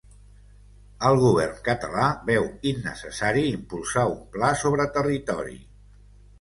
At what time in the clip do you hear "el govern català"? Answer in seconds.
1.09-2.07